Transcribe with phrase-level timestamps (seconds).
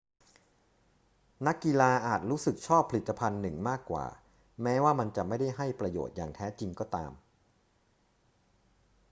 [1.47, 4.05] นักกีฬาอาจรู้สึกชอบผลิตภัณฑ์หนึ่งมากกว่า
[4.63, 7.11] แม้ว่ามันจะไม่ได้ให้ประโยชน์อย่างแท้จริงก็ตาม